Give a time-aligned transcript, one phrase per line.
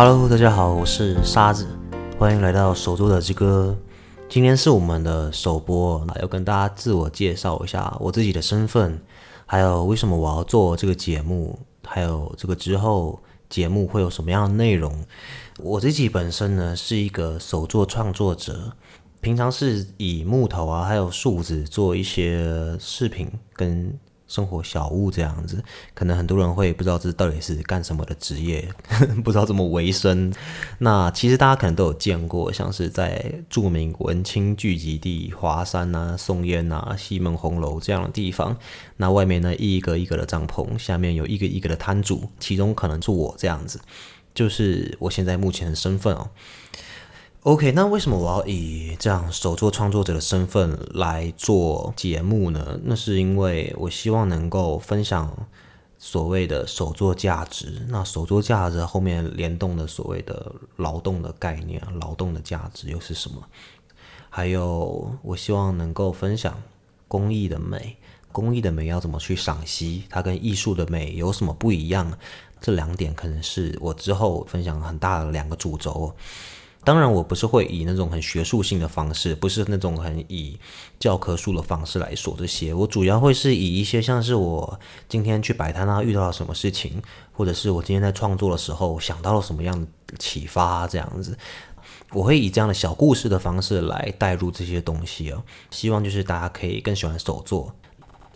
[0.00, 1.66] Hello，大家好，我是沙子，
[2.20, 3.76] 欢迎来到手作的之歌。
[4.28, 9.00] 今天是我们的首播，要跟大家自我介绍一下我自己的身份，
[9.44, 15.04] 还有为什么我要做这个节目，还有这个之后节目会有什么样的内容。
[15.58, 18.70] 我自己本身呢是一个手作创作者，
[19.20, 23.98] 平常是以木头啊还有树脂做一些饰品跟。
[24.28, 25.64] 生活小物这样子，
[25.94, 28.68] 可能很多人会不知道这到底是干什么的职业，
[29.24, 30.32] 不知道怎么维生。
[30.78, 38.56] 那其实大家可能都有见过，像是在著名文青聚集地华山啊、松烟啊、西门红楼这样的地方，
[38.98, 43.80] 那外面呢一个一个的帐篷，下面有一个一个的摊主，其中可能是我这样子，
[44.34, 46.28] 就是我现在目前的身份哦。
[47.48, 52.78] OK，那为什么我要以这样手作创作者的身份来做节目呢？
[52.84, 55.34] 那是因为我希望能够分享
[55.96, 57.86] 所谓的手作价值。
[57.88, 63.42] 那手作价值后面联动的所谓的劳动的概念，劳动的价值又是什么？
[64.28, 66.54] 还有，我希望能够分享
[67.08, 67.96] 工艺的美，
[68.30, 70.04] 工艺的美要怎么去赏析？
[70.10, 72.12] 它跟艺术的美有什么不一样？
[72.60, 76.14] 这两点可能是我之后分享很大的两个主轴。
[76.88, 80.58] 当然，我不是会以那种很学术性的方式，不是那种很以
[80.98, 82.72] 教科书的方式来说这些。
[82.72, 89.86] 我主要会是以一些像是我今天去摆摊啊，遇到了什么事情，或者是我今天在创作的时候想到了什么样的
[90.18, 91.36] 启发这样子，
[92.12, 95.42] 我会以这样的小故事的方式来带入这些东西哦。
[95.70, 97.70] 希望就是大家可以更喜欢手作。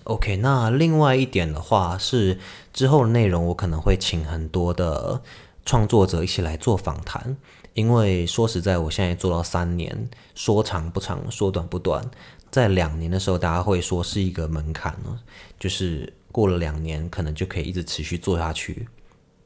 [0.04, 2.38] OK，那另外一点的话是
[2.74, 5.22] 之后的内容，我可能会请很多的
[5.64, 7.36] 创作者一起来做访谈。
[7.74, 12.04] 因为说实在，我现在做到三年，说长不长，说短不短，
[12.50, 15.18] 在两年的时候，大家会说是一个门槛呢，
[15.58, 18.86] 就是过了两年，可能就可以一直持续做下去。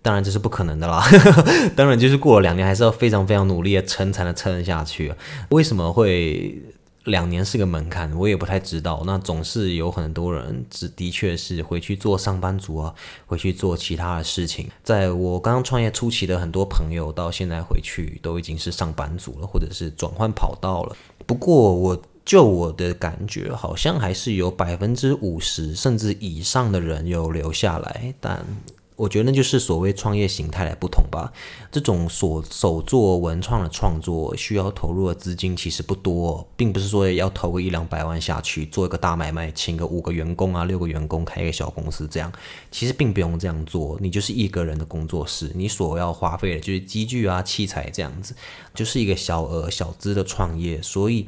[0.03, 1.05] 当然这是不可能的啦，
[1.77, 5.14] 当然就是过了两年，还是要非常非常努力的撑才能撑得下去。
[5.51, 6.61] 为什么会？
[7.06, 9.02] 两年是个门槛，我也不太知道。
[9.06, 12.94] 那总是有很多人，只的确是回去做上班族啊，
[13.27, 14.68] 回去做其他的事情。
[14.83, 20.96] 在我刚刚创业初期的很多朋友，到现在回去都已经是上班族了，或者是转换跑道了。
[21.27, 28.44] 不过，我就我的感觉，好像还是有百分之五十甚至以上的人有留下来，但。
[28.96, 31.30] 我觉得那就是所谓创业形态的不同吧。
[31.70, 42.33] 这种所手做文创的创作需要投入的资金其实不多，并不是说要投个一两百万下去做一个大买卖，请个五个员工啊、六个员工开一个小公司这样，
[42.70, 43.98] 其实并不用这样做。
[44.01, 48.35] 你就是一个人的工作室，你所要花费的就是机具啊、器材这样子，
[48.74, 50.80] 就是一个小额小资的创业。
[50.80, 51.27] 所以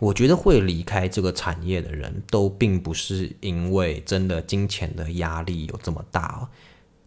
[0.00, 6.48] 我觉得会离开这个产业的人都并不是因为真的金钱的压力有这么大。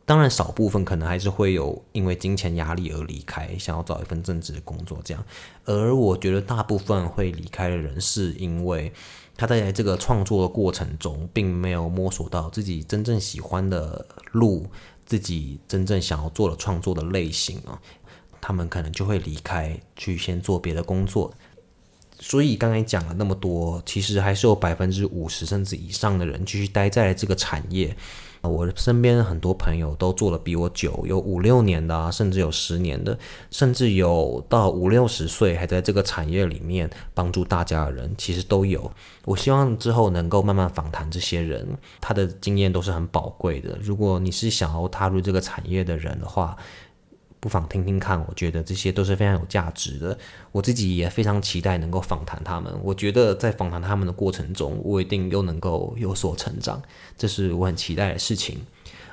[0.07, 5.21] 当然，少部分可能还是会有因为金钱压力而离开，想要找一份正职的工作这样。
[5.65, 8.93] 而我觉得大部分会离开的人，是因为
[9.35, 14.67] 他在这个创作的过程中，并没有摸索到自己真正喜欢的路，
[15.05, 17.77] 自己真正想要做的创作的类型啊，
[18.39, 21.33] 他们可能就会离开，去先做别的工作。
[22.19, 27.95] 所以刚才讲了那么多，其实还是有百分之五十甚至以上的人继续待在这个产业。
[28.43, 33.17] 我身边很多朋友都做了比我久，有五六年的，甚至有十年的，
[33.51, 38.89] 甚至有到五六十岁还在这个产业里面帮助大家的人，其实都有。
[39.25, 41.67] 我希望之后能够慢慢访谈这些人，
[41.99, 43.77] 他的经验都是很宝贵的。
[43.81, 46.55] 如果你是想要踏入这个产业的人的话，
[47.39, 50.17] 不妨听听看，我觉得这些都是非常有价值的。
[50.51, 52.73] 我自己也非常期待能够访谈他们。
[52.83, 56.81] 我觉得在访谈他们的过程中，我一定又能够有所成长，
[57.17, 58.59] 这是我很期待的事情。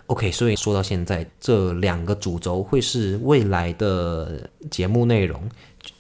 [0.06, 5.42] OK，所以说到现在，这两个主轴会是未来的节目内容。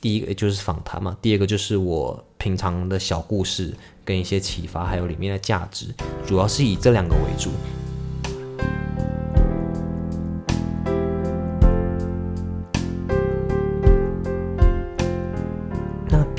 [0.00, 3.74] 第一个就是访谈嘛，第二个就是我平常的小故事
[4.04, 5.86] 跟一些启发，还有里面的价值，
[6.26, 7.50] 主要是以这两个为主。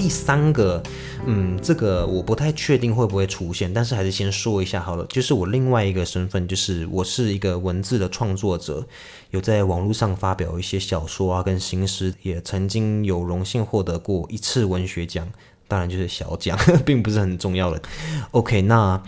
[0.05, 0.83] 第三个，
[1.25, 5.03] 嗯，这个我不太确定会不会出现，但是还是先说一下好了。
[5.07, 8.85] 就是我另外一个身份，就是我是一个文字的创作者，
[9.31, 15.27] 有在网络上发表一些小说啊，跟新诗，也曾经有荣幸获得过一次文学奖，
[15.67, 16.55] 当然就是小奖，
[16.85, 17.81] 并不是很重要的。
[18.29, 19.01] OK，那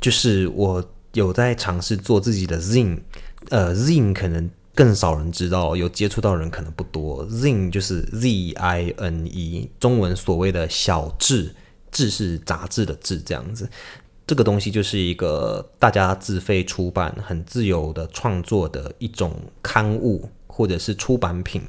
[0.00, 2.98] 就是我有在尝试做自己的 zine，
[3.50, 4.50] 呃，zine 可能。
[4.76, 7.26] 更少人知道，有接触到人可能不多。
[7.28, 11.52] Zine 就是 Z I N E，中文所谓的小志，
[11.90, 13.68] 志是杂志的志，这样子。
[14.26, 20.30] 这个东西就是一个大家自费出版、很自由的创作的一种刊物。
[20.48, 21.60] 或者是出版品，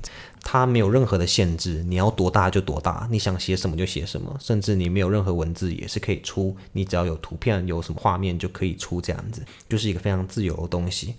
[0.43, 11.15] 它没有任何的限制，你要多大就多大，你想写什么就写什么，甚至你没有任何文字也是可以出，你只要有图片、有什么画面就可以出，这样子就是一个非常自由的东西。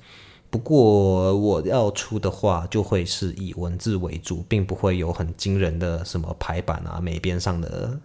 [0.50, 7.98] 不过我要出的话，就会是以文字为主，并不会有很惊人的什么排版啊、美编上的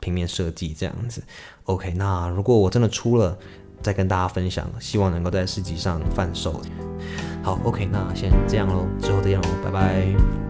[0.00, 1.22] 平面设计这样子。
[1.64, 3.38] OK，那如果我真的出了，
[3.82, 6.60] 再跟大家分享，希望能够在市集上贩售。
[7.42, 10.47] 好，OK，那先这样喽，之后再见喽，拜拜。